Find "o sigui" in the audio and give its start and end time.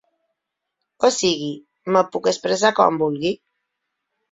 1.07-1.51